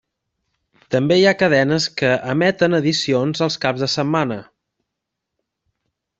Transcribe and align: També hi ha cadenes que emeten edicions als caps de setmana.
També 0.95 1.17
hi 1.19 1.27
ha 1.31 1.33
cadenes 1.41 1.85
que 1.99 2.09
emeten 2.33 2.77
edicions 2.79 3.45
als 3.49 3.59
caps 3.67 3.85
de 3.85 3.91
setmana. 3.97 4.39